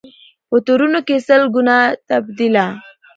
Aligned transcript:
په 0.49 0.55
تورونو 0.65 0.99
کي 1.07 1.17
سل 1.27 1.41
ګونه 1.55 1.75
تپېدله 2.07 2.65